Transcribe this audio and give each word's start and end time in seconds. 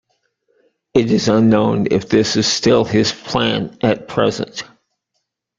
It 0.95 1.11
is 1.11 1.27
unknown 1.27 1.89
if 1.91 2.09
this 2.09 2.35
is 2.35 2.47
still 2.47 2.85
his 2.85 3.11
plan 3.11 3.77
at 3.83 4.07
present. 4.07 4.63